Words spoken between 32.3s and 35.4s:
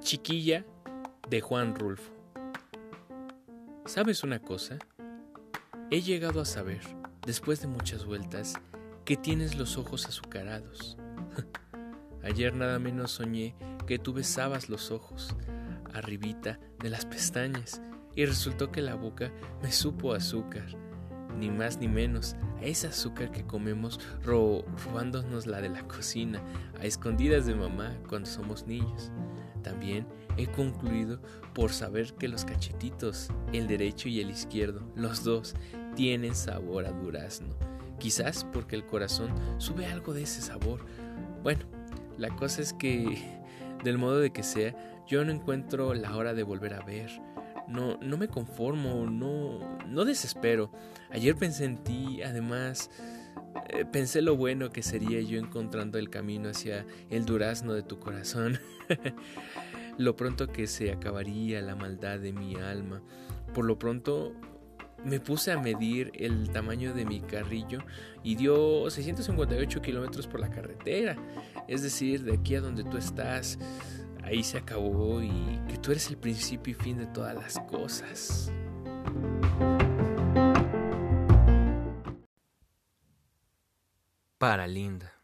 cachetitos, el derecho y el izquierdo, los